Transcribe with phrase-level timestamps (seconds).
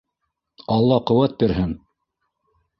[0.77, 1.79] —Алла ҡеүәт бирһен!